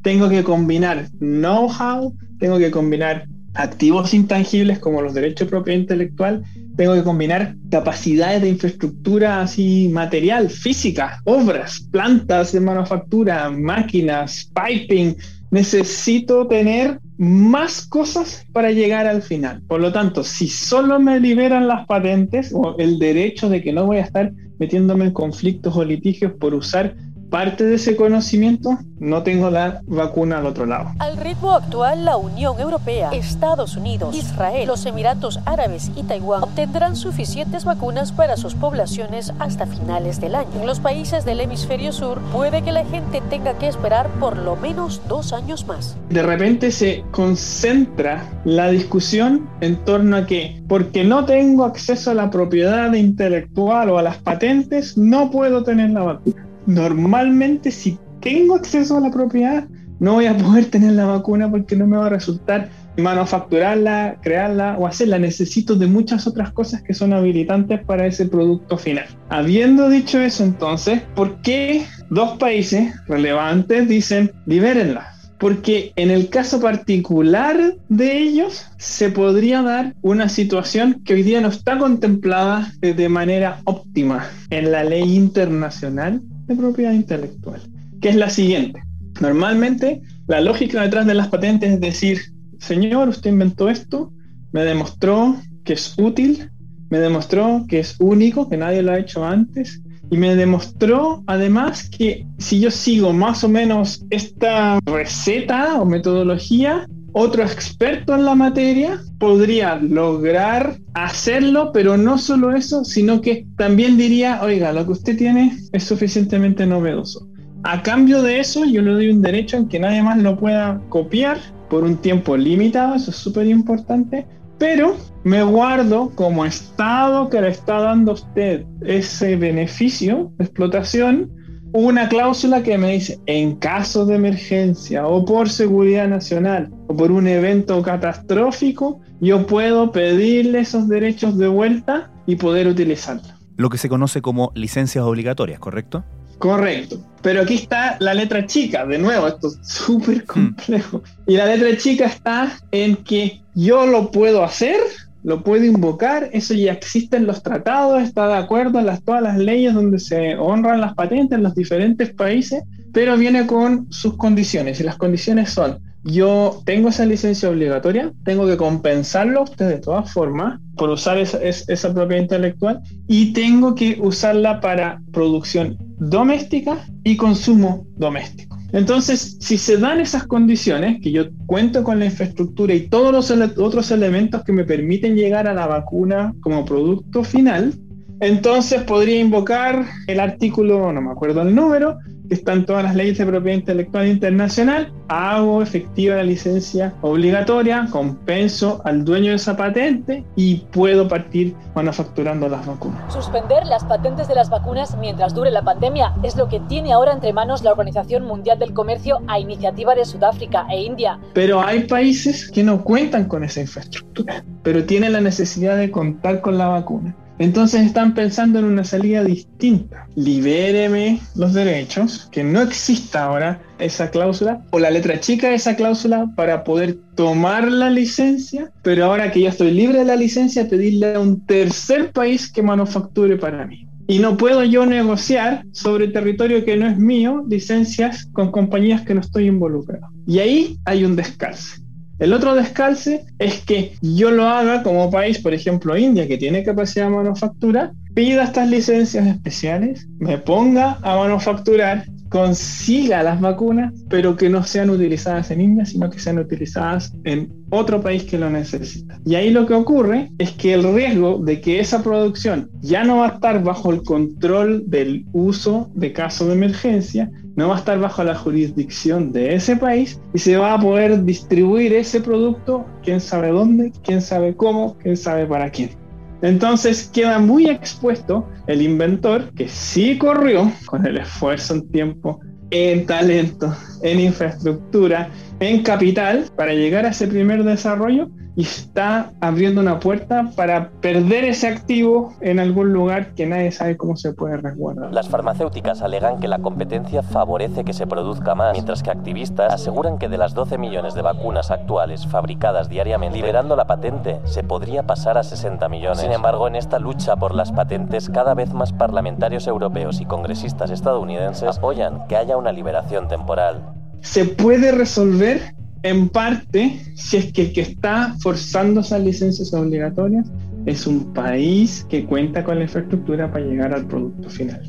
Tengo 0.04 0.30
que 0.30 0.44
combinar 0.44 1.10
know-how, 1.19 2.16
tengo 2.39 2.57
que 2.57 2.72
combinar 2.72 3.25
activos 3.54 4.13
intangibles 4.13 4.80
como 4.80 5.01
los 5.01 5.13
derechos 5.13 5.48
de 5.48 5.51
propiedad 5.51 5.80
intelectual, 5.80 6.44
tengo 6.77 6.94
que 6.94 7.04
combinar 7.04 7.56
capacidades 7.69 8.42
de 8.42 8.50
infraestructura 8.50 9.42
así 9.42 9.89
material, 9.92 10.50
física, 10.50 11.22
obras, 11.25 11.81
plantas 11.92 12.54
de 12.54 12.62
manufactura, 12.62 13.50
máquinas, 13.50 14.50
piping. 14.56 15.16
Necesito 15.51 16.48
tener 16.48 17.00
más 17.18 17.86
cosas 17.86 18.48
para 18.51 18.71
llegar 18.71 19.06
al 19.06 19.21
final. 19.21 19.62
Por 19.68 19.80
lo 19.81 19.92
tanto, 19.92 20.24
si 20.24 20.48
solo 20.48 21.00
me 21.00 21.19
liberan 21.19 21.68
las 21.68 21.86
patentes 21.86 22.51
o 22.53 22.75
el 22.80 22.98
derecho 22.98 23.50
de 23.50 23.62
que 23.62 23.71
no 23.71 23.86
voy 23.86 23.98
a 23.98 24.01
estar 24.01 24.31
metiéndome 24.57 25.06
en 25.06 25.12
conflictos 25.12 25.75
o 25.75 25.83
litigios 25.83 26.33
por 26.33 26.53
usar 26.53 26.95
parte 27.31 27.63
de 27.63 27.75
ese 27.75 27.95
conocimiento, 27.95 28.78
no 29.00 29.24
tengo 29.24 29.50
la 29.50 29.81
vacuna 29.88 30.39
al 30.39 30.45
otro 30.45 30.66
lado. 30.66 30.92
Al 31.00 31.16
ritmo 31.16 31.54
actual, 31.54 32.04
la 32.04 32.18
Unión 32.18 32.60
Europea, 32.60 33.10
Estados 33.13 33.78
Unidos, 33.78 34.13
Israel, 34.13 34.68
los 34.68 34.86
Emiratos 34.86 35.39
Árabes 35.45 35.92
y 35.95 36.04
Taiwán 36.04 36.44
obtendrán 36.44 36.98
suficientes 36.98 37.63
vacunas 37.63 38.12
para 38.12 38.36
sus 38.36 38.54
poblaciones 38.54 39.33
hasta 39.39 39.66
finales 39.66 40.19
del 40.19 40.36
año. 40.36 40.50
En 40.60 40.68
los 40.68 40.81
países 40.81 41.24
del 41.24 41.39
hemisferio 41.39 41.94
sur, 41.94 42.19
puede 42.33 42.63
que 42.63 42.74
la 42.74 42.83
gente 42.83 43.22
tenga 43.30 43.57
que 43.57 43.69
esperar 43.69 44.10
por 44.19 44.38
lo 44.38 44.57
menos 44.57 45.01
dos 45.07 45.31
años 45.31 45.66
más. 45.66 45.95
De 46.10 46.24
repente 46.24 46.69
se 46.72 47.06
concentra 47.12 48.30
la 48.44 48.69
discusión 48.69 49.50
en 49.62 49.77
torno 49.86 50.18
a 50.18 50.25
que, 50.25 50.62
porque 50.68 51.06
no 51.06 51.24
tengo 51.24 51.63
acceso 51.63 52.12
a 52.12 52.13
la 52.13 52.30
propiedad 52.30 52.92
intelectual 52.94 53.89
o 53.89 53.98
a 53.98 54.01
las 54.01 54.18
patentes, 54.18 54.98
no 54.98 55.31
puedo 55.31 55.63
tener 55.63 55.92
la 55.92 56.04
vacuna 56.04 56.50
normalmente 56.66 57.72
si 57.72 57.98
tengo 58.22 58.56
acceso 58.56 58.98
a 58.98 59.02
la 59.02 59.12
propiedad, 59.12 59.68
no 60.00 60.13
voy 60.13 60.25
a 60.25 60.36
poder 60.36 60.66
tener 60.66 60.94
la 60.94 61.06
vacuna 61.06 61.50
porque 61.50 61.75
no 61.75 61.86
me 61.86 61.98
va 61.98 62.08
a 62.08 62.10
resultar 62.10 62.69
manufacturarla, 62.98 64.18
crearla 64.22 64.75
o 64.80 64.88
hacerla. 64.88 65.19
Necesito 65.19 65.75
de 65.75 65.88
muchas 65.88 66.25
otras 66.28 66.52
cosas 66.52 66.81
que 66.81 66.94
son 66.94 67.13
habilitantes 67.13 67.84
para 67.86 68.08
ese 68.08 68.25
producto 68.25 68.78
final. 68.78 69.06
Habiendo 69.30 69.90
dicho 69.90 70.19
eso, 70.19 70.44
entonces, 70.44 71.02
¿por 71.16 71.42
qué 71.42 71.86
dos 72.10 72.38
países 72.38 72.94
relevantes 73.08 73.88
dicen 73.88 74.31
libérenla? 74.48 75.08
Porque 75.40 75.92
en 75.96 76.12
el 76.12 76.30
caso 76.30 76.60
particular 76.60 77.75
de 77.90 78.18
ellos 78.18 78.66
se 78.78 79.10
podría 79.10 79.62
dar 79.62 79.96
una 80.02 80.30
situación 80.30 81.02
que 81.04 81.13
hoy 81.16 81.24
día 81.24 81.42
no 81.42 81.50
está 81.50 81.78
contemplada 81.78 82.72
de 82.80 83.10
manera 83.10 83.60
óptima 83.66 84.28
en 84.50 84.72
la 84.72 84.84
ley 84.84 85.16
internacional 85.16 86.22
propiedad 86.55 86.93
intelectual, 86.93 87.62
que 88.01 88.10
es 88.10 88.15
la 88.15 88.29
siguiente. 88.29 88.81
Normalmente, 89.20 90.01
la 90.27 90.41
lógica 90.41 90.81
detrás 90.81 91.05
de 91.05 91.13
las 91.13 91.27
patentes 91.27 91.72
es 91.72 91.79
decir, 91.79 92.20
señor, 92.60 93.10
usted 93.10 93.31
inventó 93.31 93.70
esto, 93.70 94.12
me 94.51 94.63
demostró 94.63 95.36
que 95.63 95.74
es 95.74 95.96
útil, 95.98 96.50
me 96.89 97.00
demostró 97.00 97.65
que 97.67 97.79
es 97.79 97.96
único, 98.00 98.50
que 98.50 98.58
nadie 98.58 98.81
lo 98.81 98.91
ha 98.91 99.00
hecho 99.00 99.25
antes, 99.25 99.81
y 100.10 100.17
me 100.17 100.36
demostró 100.36 101.24
además 101.25 101.89
que 101.89 102.27
si 102.38 102.60
yo 102.60 102.70
sigo 102.70 103.13
más 103.13 103.43
o 103.46 103.50
menos 103.50 104.05
esta 104.10 104.79
receta 104.86 105.81
o 105.81 105.86
metodología, 105.86 106.86
otro 107.13 107.44
experto 107.44 108.15
en 108.15 108.25
la 108.25 108.36
materia 108.36 109.01
podría 109.20 109.75
lograr 109.75 110.77
hacerlo, 110.94 111.72
pero 111.74 111.98
no 111.98 112.18
solo 112.18 112.56
eso, 112.56 112.86
sino 112.86 113.22
que 113.22 113.46
también 113.58 113.98
diría, 113.98 114.41
oiga, 114.41 114.72
lo 114.72 114.86
que 114.86 114.94
usted 114.94 115.18
tiene 115.18 115.58
es 115.72 115.84
suficientemente 115.84 116.65
novedoso. 116.65 117.27
A 117.63 117.84
cambio 117.84 118.22
de 118.22 118.39
eso, 118.39 118.65
yo 118.65 118.82
le 118.82 118.91
doy 118.91 119.10
un 119.10 119.22
derecho 119.22 119.58
en 119.58 119.68
que 119.68 119.80
nadie 119.80 120.01
más 120.01 120.18
lo 120.18 120.39
pueda 120.39 120.82
copiar 120.89 121.38
por 121.70 121.84
un 121.84 121.98
tiempo 121.98 122.36
limitado, 122.36 122.96
eso 122.96 123.12
es 123.12 123.18
súper 123.18 123.48
importante, 123.48 124.25
pero 124.58 124.96
me 125.24 125.44
guardo 125.44 126.12
como 126.15 126.46
Estado 126.46 127.30
que 127.30 127.41
le 127.41 127.50
está 127.50 127.80
dando 127.80 128.12
a 128.12 128.15
usted 128.15 128.65
ese 128.82 129.36
beneficio 129.36 130.32
de 130.38 130.46
explotación 130.46 131.32
una 131.74 132.10
cláusula 132.10 132.63
que 132.63 132.77
me 132.77 132.94
dice, 132.94 133.20
en 133.27 133.56
caso 133.56 134.06
de 134.06 134.15
emergencia 134.15 135.08
o 135.08 135.24
por 135.24 135.50
seguridad 135.50 136.08
nacional 136.08 136.70
o 136.91 136.95
por 136.98 137.10
un 137.10 137.25
evento 137.25 137.81
catastrófico, 137.81 139.00
yo 139.21 139.45
puedo 139.48 139.93
pedirle 139.93 140.60
esos 140.60 140.89
derechos 140.89 141.38
de 141.38 141.48
vuelta 141.48 142.12
y 142.25 142.36
poder 142.36 142.67
utilizarlos. 142.67 143.33
Lo 143.55 143.69
que 143.69 143.77
se 143.77 143.88
conoce 143.88 144.21
como 144.21 144.51
licencias 144.55 145.05
obligatorias, 145.05 145.60
¿correcto? 145.60 146.03
Correcto. 146.38 147.00
Pero 147.21 147.43
aquí 147.43 147.53
está 147.55 147.95
la 148.01 148.13
letra 148.13 148.45
chica, 148.45 148.86
de 148.86 148.98
nuevo, 148.98 149.25
esto 149.27 149.48
es 149.48 149.60
súper 149.65 150.24
hmm. 150.24 150.25
complejo. 150.25 151.01
Y 151.27 151.38
la 151.38 151.45
letra 151.45 151.77
chica 151.77 152.07
está 152.07 152.57
en 152.71 152.98
que 152.98 153.41
yo 153.55 153.86
lo 153.86 154.12
puedo 154.12 154.43
hacer 154.43 154.81
lo 155.24 155.43
puede 155.43 155.67
invocar, 155.67 156.29
eso 156.33 156.55
ya 156.55 156.71
existe 156.71 157.15
en 157.15 157.27
los 157.27 157.43
tratados, 157.43 158.01
está 158.01 158.27
de 158.27 158.38
acuerdo 158.38 158.79
en 158.79 158.88
las, 158.88 159.03
todas 159.03 159.21
las 159.21 159.38
leyes 159.38 159.74
donde 159.74 160.00
se 160.00 160.36
honran 160.36 160.81
las 160.81 160.95
patentes 160.95 161.38
en 161.38 161.43
los 161.43 161.53
diferentes 161.53 162.12
países, 162.12 162.63
pero 162.91 163.15
viene 163.17 163.45
con 163.45 163.86
sus 163.91 164.17
condiciones 164.17 164.79
y 164.79 164.83
las 164.83 164.98
condiciones 164.98 165.51
son, 165.51 165.79
yo 166.03 166.62
tengo 166.65 166.89
esa 166.89 167.05
licencia 167.05 167.50
obligatoria, 167.50 168.12
tengo 168.24 168.48
que 168.48 168.58
compensarlo 168.58 169.46
de 169.58 169.77
todas 169.77 170.12
formas 170.12 170.60
por 170.75 170.89
usar 170.89 171.17
esa, 171.17 171.39
esa 171.41 171.93
propiedad 171.93 172.24
intelectual 172.24 172.81
y 173.08 173.34
tengo 173.34 173.75
que 173.75 173.98
usarla 174.01 174.62
para 174.62 175.01
producción 175.12 175.77
doméstica 175.98 176.86
y 177.03 177.17
consumo 177.17 177.86
doméstico. 177.98 178.58
Entonces, 178.74 179.38
si 179.41 179.58
se 179.58 179.77
dan 179.77 180.00
esas 180.00 180.25
condiciones, 180.25 181.01
que 181.01 181.12
yo 181.12 181.25
cuento 181.46 181.84
con 181.84 182.00
la 182.00 182.05
infraestructura 182.05 182.74
y 182.74 182.88
todos 182.88 183.12
los 183.12 183.58
otros 183.58 183.91
elementos 183.91 184.43
que 184.43 184.53
me 184.53 184.63
permiten 184.63 185.15
llegar 185.15 185.48
a 185.48 185.53
la 185.53 185.67
vacuna 185.67 186.34
como 186.41 186.63
producto 186.63 187.24
final, 187.24 187.74
entonces 188.22 188.84
podría 188.84 189.20
invocar 189.20 189.84
el 190.06 190.20
artículo, 190.20 190.94
no 190.94 191.01
me 191.01 191.12
acuerdo 191.12 191.42
el 191.42 191.56
número, 191.56 191.98
que 192.30 192.36
están 192.36 192.68
todas 192.68 192.84
las 192.84 192.96
leyes 192.96 193.18
de 193.18 193.25
propiedad 193.25 193.58
intelectual 193.58 194.08
internacional, 194.08 194.94
hago 195.08 195.62
efectiva 195.63 196.18
la 196.18 196.24
licencia 196.24 196.94
obligatoria, 197.01 197.88
compenso 197.92 198.80
al 198.86 199.04
dueño 199.04 199.32
de 199.32 199.38
esa 199.38 199.58
patente 199.58 200.24
y 200.36 200.58
puedo 200.72 201.08
partir 201.08 201.56
manufacturando 201.74 202.48
las 202.48 202.66
vacunas. 202.66 203.12
Suspender 203.12 203.66
las 203.66 203.84
patentes 203.86 204.28
de 204.28 204.36
las 204.36 204.51
vacunas 204.51 204.96
mientras 205.00 205.34
dure 205.34 205.50
la 205.50 205.63
pandemia 205.63 206.13
es 206.22 206.36
lo 206.36 206.48
que 206.48 206.60
tiene 206.70 206.94
ahora 206.94 207.13
entre 207.13 207.34
manos 207.34 207.63
la 207.63 207.72
Organización 207.72 208.24
Mundial 208.25 208.60
del 208.60 208.74
Comercio 208.74 209.20
a 209.28 209.40
iniciativa 209.40 209.96
de 209.96 210.06
Sudáfrica 210.06 210.68
e 210.70 210.80
India. 210.80 211.20
Pero 211.34 211.60
hay 211.60 211.86
países 211.86 212.51
que 212.51 212.63
no 212.63 212.84
cuentan 212.84 213.25
con 213.25 213.44
esa 213.44 213.62
infraestructura, 213.62 214.46
pero 214.62 214.86
tienen 214.86 215.13
la 215.13 215.22
necesidad 215.22 215.75
de 215.75 215.90
contar 215.90 216.40
con 216.42 216.60
la 216.60 216.68
vacuna. 216.68 217.16
Entonces 217.41 217.81
están 217.81 218.13
pensando 218.13 218.60
en 218.60 218.65
una 218.65 218.83
salida 218.83 219.24
distinta. 219.24 220.05
Libéreme 220.15 221.19
los 221.36 221.53
derechos, 221.53 222.29
que 222.31 222.43
no 222.43 222.62
exista 222.62 223.24
ahora 223.24 223.60
esa 223.79 224.12
cláusula 224.12 224.62
o 224.69 224.77
la 224.77 224.91
letra 224.91 225.19
chica 225.19 225.50
de 225.50 225.55
esa 225.55 225.75
cláusula 225.75 226.31
para 226.36 226.63
poder 226.63 227.00
tomar 227.15 227.71
la 227.71 227.89
licencia, 227.89 228.71
pero 228.83 229.05
ahora 229.05 229.31
que 229.31 229.41
ya 229.41 229.50
estoy 229.50 229.71
libre 229.71 229.98
de 229.98 230.05
la 230.05 230.15
licencia, 230.15 230.69
pedirle 230.69 231.15
a 231.15 231.19
un 231.19 231.43
tercer 231.48 232.12
país 232.12 232.51
que 232.51 232.62
manufacture 232.62 233.38
para 233.38 233.65
mí. 233.65 233.88
Y 234.07 234.19
no 234.19 234.38
puedo 234.38 234.63
yo 234.63 234.86
negociar 234.86 235.65
sobre 235.71 236.10
territorio 236.10 236.63
que 236.63 236.77
no 236.77 236.86
es 236.86 237.00
mío 237.00 237.43
licencias 237.50 238.27
con 238.33 238.51
compañías 238.51 239.01
que 239.01 239.15
no 239.15 239.21
estoy 239.21 239.48
involucrado. 239.48 240.05
Y 240.27 240.38
ahí 240.38 240.77
hay 240.86 241.05
un 241.05 241.15
descalce. 241.15 241.81
El 242.22 242.34
otro 242.34 242.54
descalce 242.54 243.25
es 243.40 243.62
que 243.62 243.94
yo 244.04 244.30
lo 244.30 244.48
haga 244.48 244.84
como 244.84 245.10
país, 245.10 245.40
por 245.40 245.56
ejemplo 245.56 245.98
India, 245.98 246.28
que 246.28 246.38
tiene 246.38 246.63
capacidad 246.63 247.06
de 247.06 247.16
manufactura, 247.16 247.94
pida 248.13 248.44
estas 248.44 248.70
licencias 248.70 249.25
especiales, 249.25 250.08
me 250.20 250.38
ponga 250.38 251.00
a 251.01 251.16
manufacturar, 251.16 252.06
consiga 252.31 253.23
las 253.23 253.41
vacunas, 253.41 253.93
pero 254.09 254.38
que 254.38 254.50
no 254.50 254.63
sean 254.63 254.89
utilizadas 254.89 255.51
en 255.51 255.59
India, 255.59 255.85
sino 255.85 256.09
que 256.09 256.17
sean 256.17 256.39
utilizadas 256.39 257.13
en 257.25 257.51
otro 257.71 258.01
país 258.01 258.23
que 258.23 258.38
lo 258.38 258.50
necesita. 258.50 259.19
Y 259.25 259.35
ahí 259.35 259.50
lo 259.50 259.65
que 259.67 259.73
ocurre 259.73 260.31
es 260.38 260.51
que 260.51 260.73
el 260.73 260.83
riesgo 260.95 261.39
de 261.39 261.59
que 261.59 261.81
esa 261.81 262.01
producción 262.01 262.69
ya 262.79 263.03
no 263.03 263.17
va 263.17 263.25
a 263.25 263.33
estar 263.33 263.61
bajo 263.61 263.91
el 263.91 264.01
control 264.03 264.89
del 264.89 265.25
uso 265.33 265.91
de 265.93 266.13
caso 266.13 266.47
de 266.47 266.53
emergencia, 266.53 267.29
no 267.57 267.67
va 267.67 267.75
a 267.75 267.79
estar 267.79 268.00
bajo 268.00 268.23
la 268.23 268.35
jurisdicción 268.35 269.33
de 269.33 269.55
ese 269.55 269.75
país 269.75 270.21
y 270.33 270.39
se 270.39 270.55
va 270.55 270.75
a 270.75 270.79
poder 270.79 271.25
distribuir 271.25 271.93
ese 271.93 272.21
producto, 272.21 272.85
quién 273.03 273.19
sabe 273.19 273.50
dónde, 273.50 273.91
quién 274.03 274.21
sabe 274.21 274.55
cómo, 274.55 274.97
quién 275.00 275.17
sabe 275.17 275.45
para 275.45 275.69
quién. 275.69 276.00
Entonces 276.41 277.10
queda 277.13 277.39
muy 277.39 277.67
expuesto 277.67 278.48
el 278.67 278.81
inventor 278.81 279.53
que 279.53 279.67
sí 279.67 280.17
corrió 280.17 280.71
con 280.86 281.05
el 281.05 281.17
esfuerzo 281.17 281.75
en 281.75 281.91
tiempo, 281.91 282.39
en 282.71 283.05
talento, 283.05 283.75
en 284.01 284.19
infraestructura, 284.19 285.29
en 285.60 285.83
capital 285.83 286.45
para 286.55 286.74
llegar 286.74 287.05
a 287.05 287.10
ese 287.10 287.27
primer 287.27 287.63
desarrollo 287.63 288.29
y 288.55 288.63
está 288.63 289.31
abriendo 289.39 289.81
una 289.81 290.00
puerta 290.00 290.51
para 290.55 290.89
perder 291.01 291.46
ese 291.46 291.67
activo 291.67 292.34
en 292.41 292.60
algún 292.60 292.91
lugar 292.91 293.34
que 293.34 293.46
nadie 293.46 293.72
sabe 293.72 293.96
cómo 293.96 294.15
se 294.17 294.34
puede 294.34 294.58
resguardar. 294.58 295.13
Las 295.13 295.29
farmacéuticas 295.29 296.01
alegan 296.01 296.39
que 296.39 296.48
la 296.48 296.60
competencia 296.60 297.24
favorece 297.24 297.84
que 297.84 297.93
se 297.93 298.08
produzca 298.08 298.55
más, 298.55 298.74
mientras 298.74 299.03
que 299.03 299.12
activistas 299.12 299.74
aseguran 299.74 300.17
que 300.17 300.27
de 300.27 300.38
las 300.38 300.53
12 300.53 300.77
millones 300.77 301.13
de 301.13 301.22
vacunas 301.22 301.72
actuales 301.72 302.27
fabricadas 302.27 302.89
diariamente, 302.89 303.38
liberando 303.38 303.75
la 303.75 303.88
patente, 303.88 304.39
se 304.43 304.63
podría 304.63 305.03
pasar 305.03 305.38
a 305.38 305.43
60 305.43 305.88
millones. 305.88 306.20
Sin 306.20 306.31
embargo, 306.31 306.67
en 306.67 306.75
esta 306.75 307.00
lucha 307.00 307.36
por 307.38 307.55
las 307.55 307.72
patentes, 307.72 308.29
cada 308.29 308.53
vez 308.53 308.74
más 308.74 308.91
parlamentarios 308.91 309.67
europeos 309.67 310.20
y 310.20 310.25
congresistas 310.25 310.91
estadounidenses 310.91 311.77
apoyan 311.77 312.27
que 312.27 312.36
haya 312.36 312.58
una 312.58 312.72
liberación 312.72 313.27
temporal. 313.27 313.93
Se 314.22 314.46
puede 314.46 314.91
resolver 314.91 315.74
en 316.03 316.29
parte, 316.29 317.00
si 317.15 317.38
es 317.38 317.53
que 317.53 317.63
el 317.63 317.74
que 317.74 317.81
está 317.81 318.36
forzando 318.39 319.01
esas 319.01 319.24
licencias 319.24 319.74
obligatorias 319.74 320.51
es 320.86 321.05
un 321.05 321.34
país 321.34 322.05
que 322.10 322.25
cuenta 322.25 322.63
con 322.63 322.77
la 322.77 322.84
infraestructura 322.84 323.51
para 323.51 323.65
llegar 323.65 323.93
al 323.93 324.08
producto 324.08 324.50
final. 324.50 324.81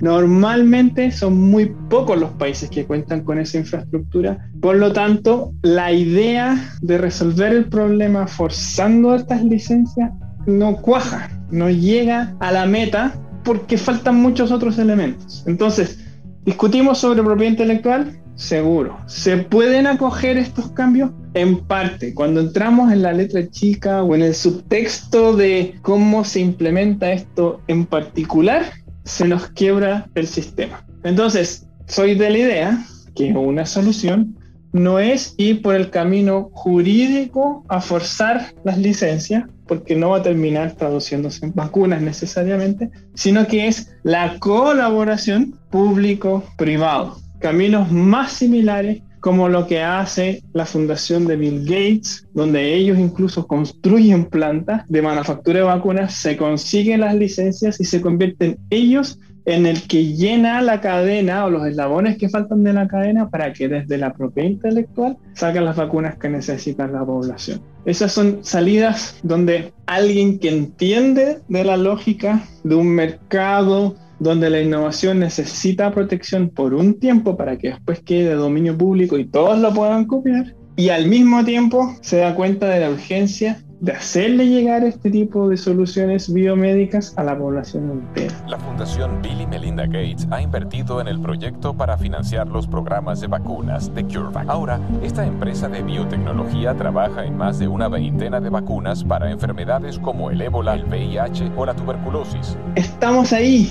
Normalmente 0.00 1.10
son 1.10 1.50
muy 1.50 1.74
pocos 1.88 2.18
los 2.18 2.30
países 2.32 2.70
que 2.70 2.84
cuentan 2.84 3.24
con 3.24 3.38
esa 3.38 3.58
infraestructura, 3.58 4.50
por 4.60 4.76
lo 4.76 4.92
tanto, 4.92 5.52
la 5.62 5.92
idea 5.92 6.72
de 6.82 6.98
resolver 6.98 7.52
el 7.52 7.68
problema 7.68 8.26
forzando 8.26 9.14
estas 9.16 9.42
licencias 9.42 10.10
no 10.46 10.76
cuaja, 10.76 11.28
no 11.50 11.68
llega 11.68 12.36
a 12.40 12.52
la 12.52 12.66
meta 12.66 13.14
porque 13.42 13.76
faltan 13.76 14.16
muchos 14.16 14.52
otros 14.52 14.78
elementos. 14.78 15.42
Entonces, 15.46 16.04
discutimos 16.44 16.98
sobre 16.98 17.22
propiedad 17.22 17.52
intelectual, 17.52 18.20
Seguro. 18.38 18.96
¿Se 19.06 19.36
pueden 19.36 19.88
acoger 19.88 20.38
estos 20.38 20.70
cambios? 20.70 21.10
En 21.34 21.58
parte, 21.58 22.14
cuando 22.14 22.38
entramos 22.38 22.92
en 22.92 23.02
la 23.02 23.12
letra 23.12 23.50
chica 23.50 24.04
o 24.04 24.14
en 24.14 24.22
el 24.22 24.32
subtexto 24.32 25.36
de 25.36 25.74
cómo 25.82 26.24
se 26.24 26.38
implementa 26.38 27.10
esto 27.10 27.60
en 27.66 27.84
particular, 27.84 28.64
se 29.04 29.26
nos 29.26 29.48
quiebra 29.48 30.08
el 30.14 30.28
sistema. 30.28 30.86
Entonces, 31.02 31.66
soy 31.88 32.14
de 32.14 32.30
la 32.30 32.38
idea 32.38 32.84
que 33.16 33.32
una 33.32 33.66
solución 33.66 34.36
no 34.72 35.00
es 35.00 35.34
ir 35.36 35.60
por 35.60 35.74
el 35.74 35.90
camino 35.90 36.50
jurídico 36.52 37.64
a 37.68 37.80
forzar 37.80 38.52
las 38.62 38.78
licencias, 38.78 39.46
porque 39.66 39.96
no 39.96 40.10
va 40.10 40.18
a 40.18 40.22
terminar 40.22 40.76
traduciéndose 40.76 41.44
en 41.44 41.54
vacunas 41.54 42.00
necesariamente, 42.02 42.88
sino 43.14 43.48
que 43.48 43.66
es 43.66 43.90
la 44.04 44.38
colaboración 44.38 45.58
público-privado 45.70 47.16
caminos 47.40 47.90
más 47.90 48.32
similares 48.32 49.02
como 49.20 49.48
lo 49.48 49.66
que 49.66 49.82
hace 49.82 50.42
la 50.52 50.64
fundación 50.64 51.26
de 51.26 51.36
Bill 51.36 51.64
Gates, 51.64 52.26
donde 52.34 52.74
ellos 52.74 52.98
incluso 52.98 53.46
construyen 53.46 54.26
plantas 54.26 54.86
de 54.88 55.02
manufactura 55.02 55.58
de 55.58 55.64
vacunas, 55.64 56.14
se 56.14 56.36
consiguen 56.36 57.00
las 57.00 57.14
licencias 57.14 57.80
y 57.80 57.84
se 57.84 58.00
convierten 58.00 58.58
ellos 58.70 59.18
en 59.44 59.64
el 59.64 59.82
que 59.88 60.14
llena 60.14 60.60
la 60.60 60.80
cadena 60.82 61.46
o 61.46 61.50
los 61.50 61.66
eslabones 61.66 62.18
que 62.18 62.28
faltan 62.28 62.62
de 62.64 62.74
la 62.74 62.86
cadena 62.86 63.30
para 63.30 63.52
que 63.54 63.66
desde 63.66 63.96
la 63.96 64.12
propiedad 64.12 64.50
intelectual 64.50 65.16
saquen 65.32 65.64
las 65.64 65.76
vacunas 65.76 66.16
que 66.18 66.28
necesita 66.28 66.86
la 66.86 67.04
población. 67.04 67.62
Esas 67.86 68.12
son 68.12 68.40
salidas 68.42 69.18
donde 69.22 69.72
alguien 69.86 70.38
que 70.38 70.50
entiende 70.50 71.38
de 71.48 71.64
la 71.64 71.78
lógica 71.78 72.44
de 72.62 72.74
un 72.74 72.88
mercado, 72.88 73.96
donde 74.18 74.50
la 74.50 74.60
innovación 74.60 75.20
necesita 75.20 75.92
protección 75.92 76.50
por 76.50 76.74
un 76.74 76.98
tiempo 76.98 77.36
para 77.36 77.56
que 77.56 77.68
después 77.68 78.00
quede 78.00 78.30
de 78.30 78.34
dominio 78.34 78.76
público 78.76 79.18
y 79.18 79.24
todos 79.24 79.58
lo 79.58 79.72
puedan 79.72 80.06
copiar, 80.06 80.54
y 80.76 80.90
al 80.90 81.06
mismo 81.06 81.44
tiempo 81.44 81.92
se 82.00 82.18
da 82.18 82.34
cuenta 82.34 82.68
de 82.68 82.80
la 82.80 82.90
urgencia 82.90 83.62
de 83.80 83.92
hacerle 83.92 84.48
llegar 84.48 84.82
este 84.84 85.10
tipo 85.10 85.48
de 85.48 85.56
soluciones 85.56 86.32
biomédicas 86.32 87.14
a 87.16 87.22
la 87.22 87.38
población 87.38 87.90
entera. 87.90 88.34
La 88.48 88.58
Fundación 88.58 89.22
Bill 89.22 89.40
y 89.40 89.46
Melinda 89.46 89.86
Gates 89.86 90.26
ha 90.30 90.42
invertido 90.42 91.00
en 91.00 91.08
el 91.08 91.20
proyecto 91.20 91.76
para 91.76 91.96
financiar 91.96 92.48
los 92.48 92.66
programas 92.66 93.20
de 93.20 93.28
vacunas 93.28 93.94
de 93.94 94.04
CureVac. 94.04 94.48
Ahora, 94.48 94.80
esta 95.02 95.24
empresa 95.26 95.68
de 95.68 95.82
biotecnología 95.82 96.74
trabaja 96.74 97.24
en 97.24 97.36
más 97.36 97.58
de 97.58 97.68
una 97.68 97.88
veintena 97.88 98.40
de 98.40 98.50
vacunas 98.50 99.04
para 99.04 99.30
enfermedades 99.30 99.98
como 99.98 100.30
el 100.30 100.40
ébola, 100.40 100.74
el 100.74 100.84
VIH 100.84 101.52
o 101.56 101.64
la 101.64 101.74
tuberculosis. 101.74 102.56
Estamos 102.74 103.32
ahí 103.32 103.68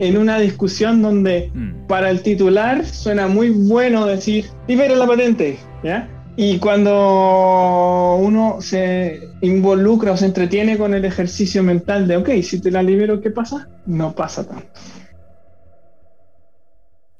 en 0.00 0.16
una 0.16 0.38
discusión 0.38 1.02
donde 1.02 1.52
mm. 1.54 1.86
para 1.86 2.10
el 2.10 2.22
titular 2.22 2.84
suena 2.84 3.28
muy 3.28 3.50
bueno 3.50 4.06
decir, 4.06 4.46
libera 4.66 4.96
la 4.96 5.06
patente, 5.06 5.58
¿ya? 5.84 6.08
Y 6.36 6.58
cuando 6.58 8.16
uno 8.18 8.62
se 8.62 9.20
involucra 9.42 10.12
o 10.12 10.16
se 10.16 10.24
entretiene 10.24 10.78
con 10.78 10.94
el 10.94 11.04
ejercicio 11.04 11.62
mental 11.62 12.08
de, 12.08 12.16
ok, 12.16 12.30
si 12.42 12.60
te 12.60 12.70
la 12.70 12.82
libero, 12.82 13.20
¿qué 13.20 13.30
pasa? 13.30 13.68
No 13.84 14.14
pasa 14.14 14.48
tanto. 14.48 14.66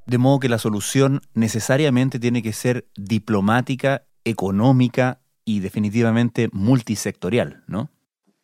De 0.06 0.16
modo 0.16 0.40
que 0.40 0.49
la 0.49 0.58
solución 0.58 1.20
necesariamente 1.34 2.18
tiene 2.18 2.42
que 2.42 2.54
ser 2.54 2.87
diplomática, 2.96 4.06
económica 4.25 5.20
y 5.44 5.60
definitivamente 5.60 6.49
multisectorial, 6.52 7.62
¿no? 7.66 7.90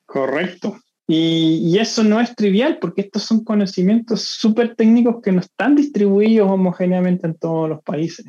Correcto. 0.04 0.78
Y, 1.08 1.78
eso 1.78 2.02
no 2.02 2.20
es 2.20 2.34
trivial 2.34 2.78
porque 2.80 3.02
estos 3.02 3.22
son 3.22 3.44
conocimientos 3.44 4.22
súper 4.22 4.74
técnicos 4.74 5.22
que 5.22 5.30
no 5.30 5.40
están 5.40 5.76
distribuidos 5.76 6.50
homogéneamente 6.50 7.26
en 7.26 7.34
todos 7.34 7.68
los 7.68 7.82
países. 7.82 8.26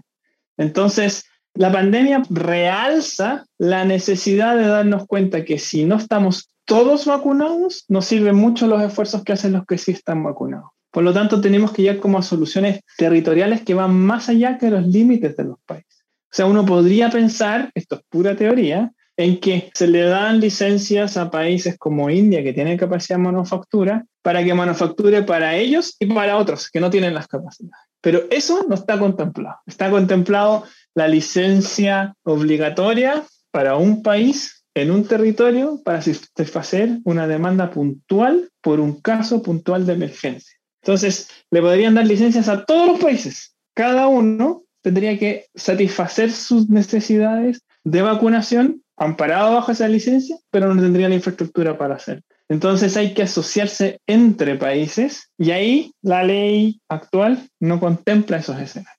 Entonces, 0.58 1.26
La 1.56 1.72
pandemia 1.72 2.22
realza 2.30 3.48
la 3.58 3.84
necesidad 3.84 4.56
de 4.56 4.68
darnos 4.68 5.08
cuenta 5.08 5.44
que 5.44 5.58
si 5.58 5.86
no 5.86 5.96
estamos 5.96 6.52
todos 6.66 7.08
vacunados, 7.08 7.84
nos 7.88 8.06
sirven 8.06 8.36
mucho 8.36 8.68
los 8.68 8.84
esfuerzos 8.84 9.24
que 9.24 9.34
hacen 9.34 9.54
los 9.54 9.66
que 9.66 9.80
sí 9.80 9.92
están 9.94 10.24
vacunados. 10.24 10.70
Por 10.92 11.04
lo 11.04 11.14
tanto, 11.14 11.42
tenemos 11.42 11.72
que 11.72 11.82
llegar 11.82 12.00
como 12.00 12.20
a 12.20 12.22
soluciones 12.22 12.82
territoriales 12.96 13.64
que 13.64 13.74
van 13.74 14.00
más 14.00 14.30
allá 14.30 14.60
que 14.60 14.70
los 14.70 14.86
límites 14.86 15.36
de 15.36 15.46
los 15.46 15.58
países. 15.66 16.06
O 16.26 16.36
sea, 16.36 16.46
uno 16.46 16.64
podría 16.64 17.10
pensar, 17.10 17.72
esto 17.74 17.96
es 17.96 18.02
pura 18.08 18.36
teoría, 18.36 18.92
en 19.18 19.40
que 19.40 19.72
se 19.74 19.88
le 19.88 20.04
dan 20.04 20.40
licencias 20.40 21.18
a 21.18 21.32
países 21.32 21.78
como 21.78 22.10
India, 22.10 22.44
que 22.44 22.54
tienen 22.54 22.78
capacidad 22.78 23.18
de 23.18 23.24
manufactura, 23.24 24.06
para 24.22 24.44
que 24.44 24.54
manufacture 24.54 25.24
para 25.24 25.56
ellos 25.56 25.96
y 26.00 26.06
para 26.06 26.38
otros 26.38 26.70
que 26.70 26.80
no 26.80 26.90
tienen 26.90 27.16
las 27.16 27.28
capacidades. 27.28 27.84
Pero 28.02 28.24
eso 28.30 28.66
no 28.70 28.76
está 28.76 29.00
contemplado. 29.00 29.58
Está 29.66 29.90
contemplado 29.90 30.64
la 30.94 31.08
licencia 31.08 32.16
obligatoria 32.24 33.24
para 33.52 33.76
un 33.76 34.04
país 34.04 34.64
en 34.76 34.92
un 34.92 35.06
territorio 35.06 35.82
para 35.84 36.02
satisfacer 36.02 37.00
una 37.04 37.28
demanda 37.28 37.72
puntual 37.72 38.50
por 38.62 38.80
un 38.80 39.02
caso 39.02 39.42
puntual 39.42 39.88
de 39.88 39.94
emergencia. 39.94 40.56
Entonces, 40.84 41.30
le 41.50 41.62
podrían 41.62 41.96
dar 41.96 42.06
licencias 42.06 42.48
a 42.48 42.64
todos 42.66 42.88
los 42.88 43.00
países. 43.00 43.56
Cada 43.74 44.08
uno 44.08 44.64
tendría 44.84 45.18
que 45.18 45.48
satisfacer 45.56 46.32
sus 46.32 46.70
necesidades 46.70 47.64
de 47.84 48.04
vacunación 48.04 48.84
amparado 48.98 49.54
bajo 49.54 49.72
esa 49.72 49.88
licencia, 49.88 50.38
pero 50.52 50.74
no 50.74 50.82
tendría 50.82 51.08
la 51.08 51.16
infraestructura 51.16 51.78
para 51.78 51.96
hacerlo. 51.96 52.24
Entonces 52.50 52.98
hay 52.98 53.14
que 53.14 53.24
asociarse 53.24 54.00
entre 54.08 54.56
países 54.56 55.32
y 55.38 55.52
ahí 55.52 55.92
la 56.02 56.24
ley 56.24 56.82
actual 56.90 57.50
no 57.60 57.80
contempla 57.80 58.38
esos 58.38 58.60
escenarios. 58.60 58.98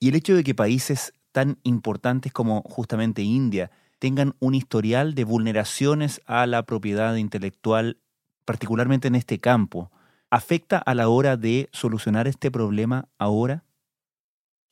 Y 0.00 0.10
el 0.10 0.16
hecho 0.16 0.36
de 0.36 0.44
que 0.44 0.54
países 0.54 1.12
tan 1.32 1.58
importantes 1.62 2.32
como 2.32 2.62
justamente 2.62 3.22
India 3.22 3.70
tengan 3.98 4.34
un 4.40 4.54
historial 4.54 5.14
de 5.14 5.24
vulneraciones 5.24 6.20
a 6.26 6.46
la 6.46 6.64
propiedad 6.64 7.16
intelectual, 7.16 7.98
particularmente 8.44 9.08
en 9.08 9.14
este 9.14 9.38
campo, 9.38 9.90
¿afecta 10.30 10.78
a 10.78 10.94
la 10.94 11.08
hora 11.08 11.36
de 11.36 11.68
solucionar 11.72 12.28
este 12.28 12.50
problema 12.50 13.08
ahora? 13.18 13.64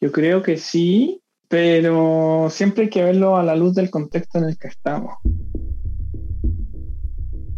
Yo 0.00 0.12
creo 0.12 0.42
que 0.42 0.58
sí, 0.58 1.22
pero 1.54 2.48
siempre 2.50 2.82
hay 2.82 2.90
que 2.90 3.04
verlo 3.04 3.36
a 3.36 3.44
la 3.44 3.54
luz 3.54 3.76
del 3.76 3.88
contexto 3.88 4.38
en 4.38 4.44
el 4.46 4.58
que 4.58 4.66
estamos. 4.66 5.14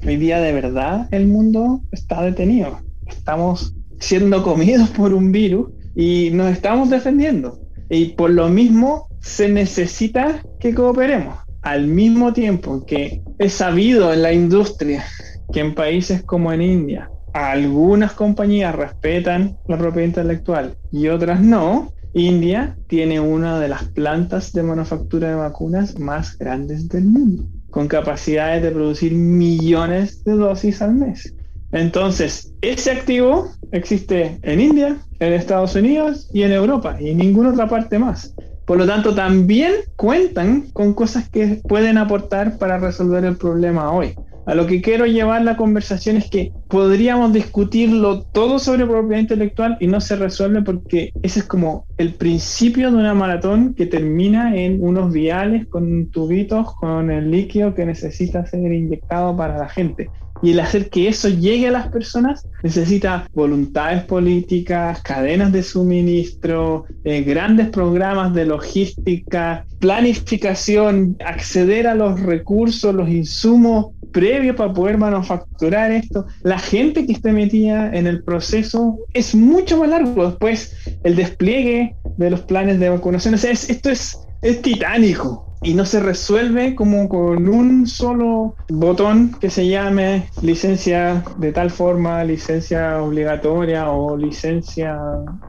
Hoy 0.06 0.18
día 0.18 0.38
de 0.38 0.52
verdad 0.52 1.08
el 1.12 1.26
mundo 1.26 1.80
está 1.92 2.20
detenido. 2.20 2.78
Estamos 3.06 3.74
siendo 3.98 4.42
comidos 4.42 4.90
por 4.90 5.14
un 5.14 5.32
virus 5.32 5.70
y 5.94 6.28
nos 6.34 6.52
estamos 6.52 6.90
defendiendo. 6.90 7.58
Y 7.88 8.10
por 8.10 8.28
lo 8.28 8.50
mismo 8.50 9.08
se 9.22 9.48
necesita 9.48 10.42
que 10.60 10.74
cooperemos. 10.74 11.38
Al 11.62 11.86
mismo 11.86 12.34
tiempo 12.34 12.84
que 12.84 13.22
es 13.38 13.54
sabido 13.54 14.12
en 14.12 14.20
la 14.20 14.34
industria 14.34 15.06
que 15.54 15.60
en 15.60 15.74
países 15.74 16.22
como 16.22 16.52
en 16.52 16.60
India 16.60 17.10
algunas 17.32 18.12
compañías 18.12 18.74
respetan 18.74 19.56
la 19.66 19.78
propiedad 19.78 20.08
intelectual 20.08 20.76
y 20.92 21.08
otras 21.08 21.40
no, 21.40 21.94
India 22.16 22.74
tiene 22.86 23.20
una 23.20 23.60
de 23.60 23.68
las 23.68 23.84
plantas 23.84 24.50
de 24.54 24.62
manufactura 24.62 25.28
de 25.28 25.34
vacunas 25.34 25.98
más 25.98 26.38
grandes 26.38 26.88
del 26.88 27.04
mundo, 27.04 27.44
con 27.68 27.88
capacidades 27.88 28.62
de 28.62 28.70
producir 28.70 29.12
millones 29.12 30.24
de 30.24 30.32
dosis 30.32 30.80
al 30.80 30.94
mes. 30.94 31.34
Entonces, 31.72 32.54
ese 32.62 32.92
activo 32.92 33.50
existe 33.70 34.38
en 34.40 34.60
India, 34.60 34.96
en 35.18 35.34
Estados 35.34 35.74
Unidos 35.74 36.30
y 36.32 36.44
en 36.44 36.52
Europa 36.52 36.96
y 36.98 37.10
en 37.10 37.18
ninguna 37.18 37.50
otra 37.50 37.68
parte 37.68 37.98
más. 37.98 38.34
Por 38.64 38.78
lo 38.78 38.86
tanto, 38.86 39.14
también 39.14 39.74
cuentan 39.96 40.70
con 40.72 40.94
cosas 40.94 41.28
que 41.28 41.60
pueden 41.68 41.98
aportar 41.98 42.56
para 42.56 42.78
resolver 42.78 43.26
el 43.26 43.36
problema 43.36 43.92
hoy. 43.92 44.14
A 44.46 44.54
lo 44.54 44.68
que 44.68 44.80
quiero 44.80 45.06
llevar 45.06 45.42
la 45.42 45.56
conversación 45.56 46.16
es 46.16 46.30
que 46.30 46.52
podríamos 46.68 47.32
discutirlo 47.32 48.22
todo 48.22 48.60
sobre 48.60 48.86
propiedad 48.86 49.20
intelectual 49.20 49.76
y 49.80 49.88
no 49.88 50.00
se 50.00 50.14
resuelve 50.14 50.62
porque 50.62 51.12
ese 51.22 51.40
es 51.40 51.46
como 51.46 51.84
el 51.98 52.14
principio 52.14 52.92
de 52.92 52.96
una 52.96 53.12
maratón 53.12 53.74
que 53.74 53.86
termina 53.86 54.56
en 54.56 54.80
unos 54.80 55.12
viales 55.12 55.66
con 55.66 56.06
tubitos 56.12 56.76
con 56.76 57.10
el 57.10 57.28
líquido 57.28 57.74
que 57.74 57.86
necesita 57.86 58.46
ser 58.46 58.72
inyectado 58.72 59.36
para 59.36 59.58
la 59.58 59.68
gente. 59.68 60.10
Y 60.42 60.52
el 60.52 60.60
hacer 60.60 60.90
que 60.90 61.08
eso 61.08 61.28
llegue 61.28 61.68
a 61.68 61.72
las 61.72 61.88
personas 61.88 62.46
necesita 62.62 63.26
voluntades 63.34 64.04
políticas, 64.04 65.00
cadenas 65.02 65.50
de 65.50 65.62
suministro, 65.62 66.84
eh, 67.04 67.22
grandes 67.22 67.70
programas 67.70 68.34
de 68.34 68.44
logística, 68.44 69.64
planificación, 69.78 71.16
acceder 71.24 71.86
a 71.86 71.94
los 71.94 72.20
recursos, 72.20 72.94
los 72.94 73.08
insumos 73.08 73.95
previo 74.16 74.56
para 74.56 74.72
poder 74.72 74.96
manufacturar 74.96 75.90
esto, 75.90 76.24
la 76.42 76.58
gente 76.58 77.04
que 77.04 77.12
esté 77.12 77.32
metida 77.32 77.94
en 77.94 78.06
el 78.06 78.24
proceso 78.24 78.98
es 79.12 79.34
mucho 79.34 79.76
más 79.76 79.90
largo. 79.90 80.30
Después, 80.30 80.74
el 81.04 81.16
despliegue 81.16 81.94
de 82.16 82.30
los 82.30 82.40
planes 82.40 82.80
de 82.80 82.88
vacunación, 82.88 83.34
o 83.34 83.36
sea, 83.36 83.50
esto 83.50 83.90
es, 83.90 84.18
es 84.40 84.62
titánico 84.62 85.46
y 85.62 85.74
no 85.74 85.84
se 85.84 86.00
resuelve 86.00 86.74
como 86.74 87.10
con 87.10 87.46
un 87.46 87.86
solo 87.86 88.54
botón 88.70 89.36
que 89.38 89.50
se 89.50 89.68
llame 89.68 90.30
licencia 90.40 91.22
de 91.36 91.52
tal 91.52 91.70
forma, 91.70 92.24
licencia 92.24 93.02
obligatoria 93.02 93.90
o 93.90 94.16
licencia 94.16 94.98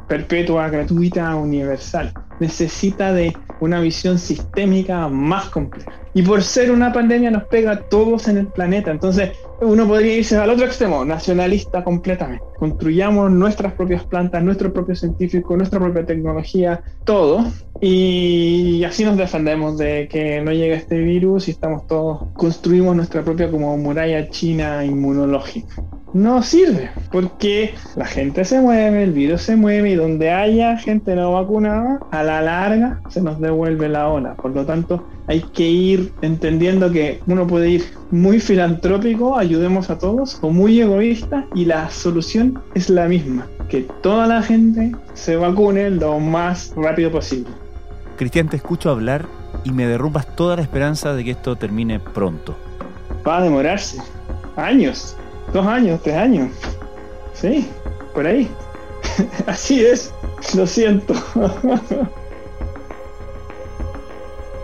perpetua, 0.10 0.70
gratuita, 0.70 1.38
universal. 1.38 2.14
Necesita 2.42 3.14
de 3.14 3.34
una 3.60 3.80
visión 3.80 4.18
sistémica 4.18 5.08
más 5.08 5.50
compleja. 5.50 5.92
Y 6.14 6.24
por 6.24 6.42
ser 6.42 6.72
una 6.72 6.92
pandemia 6.92 7.30
nos 7.30 7.44
pega 7.44 7.72
a 7.74 7.80
todos 7.80 8.28
en 8.28 8.38
el 8.38 8.48
planeta. 8.48 8.92
Entonces 8.92 9.32
uno 9.62 9.88
podría 9.88 10.18
irse 10.18 10.36
al 10.38 10.50
otro 10.50 10.66
extremo, 10.66 11.06
nacionalista 11.06 11.84
completamente. 11.84 12.44
Construyamos 12.58 13.32
nuestras 13.32 13.74
propias 13.74 14.04
plantas, 14.06 14.44
nuestro 14.44 14.74
propio 14.74 14.96
científico, 14.96 15.56
nuestra 15.56 15.80
propia 15.80 16.06
tecnología, 16.06 16.82
todo. 17.04 17.46
Y 17.80 18.84
así 18.84 19.04
nos 19.04 19.18
defendemos 19.18 19.78
de 19.78 20.08
que 20.08 20.42
no 20.42 20.52
llegue 20.52 20.74
este 20.74 20.98
virus 20.98 21.48
y 21.48 21.52
estamos 21.52 21.86
todos, 21.86 22.24
construimos 22.34 22.96
nuestra 22.96 23.24
propia 23.24 23.52
como 23.52 23.78
muralla 23.78 24.28
china 24.30 24.84
inmunológica 24.84 25.84
no 26.14 26.42
sirve, 26.42 26.90
porque 27.12 27.74
la 27.96 28.06
gente 28.06 28.46
se 28.46 28.62
mueve, 28.62 29.04
el 29.04 29.12
virus 29.12 29.42
se 29.44 29.56
mueve 29.56 29.92
y 29.92 29.96
donde 29.96 30.32
haya 30.32 30.78
gente 30.78 31.16
no 31.16 31.34
vacunada, 31.34 32.00
a 32.12 32.24
la 32.24 32.42
larga 32.42 33.02
se 33.10 33.22
nos 33.22 33.40
devuelve 33.40 33.90
la 33.90 34.08
ola. 34.08 34.36
Por 34.36 34.52
lo 34.52 34.66
tanto, 34.66 35.06
hay 35.28 35.42
que 35.42 35.68
ir 35.68 36.14
entendiendo 36.22 36.92
que 36.92 37.20
uno 37.28 37.46
puede 37.46 37.70
ir 37.70 37.86
muy 38.12 38.40
filantrópico, 38.40 39.38
ayudemos 39.38 39.90
a 39.90 39.98
todos, 39.98 40.40
o 40.42 40.50
muy 40.50 40.80
egoísta 40.80 41.46
y 41.54 41.66
la 41.66 41.90
solución 41.90 42.62
es 42.74 42.90
la 42.90 43.08
misma, 43.08 43.48
que 43.70 43.82
toda 44.02 44.28
la 44.28 44.42
gente 44.42 44.94
se 45.14 45.36
vacune 45.36 45.90
lo 45.90 46.20
más 46.20 46.74
rápido 46.76 47.12
posible. 47.12 47.50
Cristian, 48.18 48.50
te 48.50 48.56
escucho 48.56 48.90
hablar 48.90 49.26
y 49.64 49.72
me 49.72 49.86
derrumbas 49.86 50.36
toda 50.36 50.56
la 50.56 50.62
esperanza 50.62 51.14
de 51.14 51.24
que 51.24 51.32
esto 51.32 51.56
termine 51.56 52.00
pronto. 52.00 52.56
Va 53.28 53.40
a 53.40 53.44
demorarse 53.44 53.98
años 54.56 55.16
Dos 55.54 55.66
años, 55.66 56.02
tres 56.04 56.16
años. 56.16 56.52
Sí, 57.34 57.70
por 58.14 58.26
ahí. 58.26 58.50
Así 59.48 59.86
es, 59.86 60.14
lo 60.56 60.68
siento. 60.68 61.14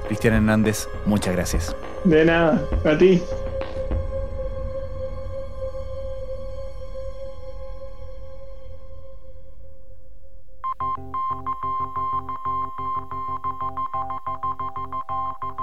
Cristian 0.07 0.33
Hernández, 0.35 0.87
muchas 1.05 1.33
gracias. 1.35 1.75
De 2.03 2.25
nada, 2.25 2.61
a 2.85 2.97
ti. 2.97 3.21